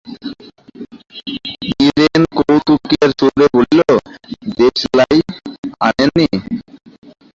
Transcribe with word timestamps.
নীরেন 1.77 2.21
কৌতুকের 2.37 3.09
সুরে 3.19 3.45
বলিল, 3.55 3.81
দেশলাই 4.57 5.17
আনেন 5.87 6.09
নি। 6.17 6.27